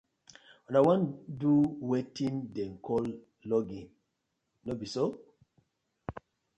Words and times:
Una 0.69 0.79
wan 0.87 1.01
to 1.05 1.13
do 1.41 1.51
weten 1.89 2.35
dem 2.55 2.73
call 2.87 3.07
logging, 3.49 3.87
no 4.65 4.71
bi 4.79 4.87
so? 4.93 5.03